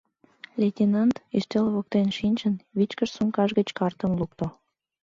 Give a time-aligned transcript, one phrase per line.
[0.59, 4.45] Лейтенант, ӱстел воктен шинчын, вичкыж сумкаж гыч картым лукто.